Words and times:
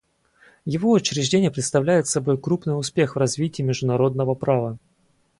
Его 0.65 0.89
учреждение 0.93 1.51
представляет 1.51 2.07
собой 2.07 2.35
крупный 2.39 2.75
успех 2.75 3.13
в 3.15 3.19
развитии 3.19 3.61
международного 3.61 4.33
права. 4.33 4.79